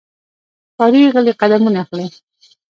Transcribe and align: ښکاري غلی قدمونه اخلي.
ښکاري 0.71 1.01
غلی 1.13 1.33
قدمونه 1.41 1.77
اخلي. 1.83 2.07